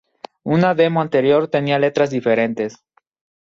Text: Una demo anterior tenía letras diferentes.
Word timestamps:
Una 0.41 0.73
demo 0.73 0.99
anterior 0.99 1.47
tenía 1.47 1.77
letras 1.77 2.09
diferentes. 2.09 2.83